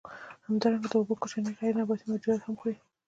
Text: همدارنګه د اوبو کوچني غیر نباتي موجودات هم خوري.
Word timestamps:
همدارنګه 0.47 0.87
د 0.89 0.93
اوبو 0.99 1.13
کوچني 1.21 1.51
غیر 1.59 1.73
نباتي 1.79 2.05
موجودات 2.07 2.41
هم 2.43 2.55
خوري. 2.59 2.77